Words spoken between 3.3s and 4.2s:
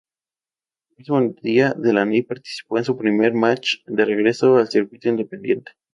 match de